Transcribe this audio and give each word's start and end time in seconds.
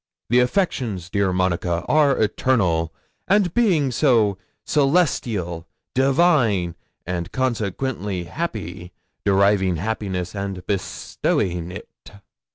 The 0.31 0.39
affections, 0.39 1.11
dear 1.11 1.31
Monica, 1.31 1.83
are 1.87 2.17
eternal; 2.17 2.91
and 3.27 3.53
being 3.53 3.91
so, 3.91 4.35
celestial, 4.65 5.67
divine, 5.93 6.73
and 7.05 7.31
consequently 7.31 8.23
happy, 8.23 8.93
deriving 9.25 9.75
happiness, 9.75 10.33
and 10.33 10.65
bestowing 10.65 11.69
it." 11.69 11.87